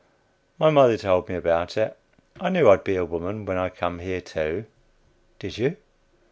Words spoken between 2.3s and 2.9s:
I knew I'd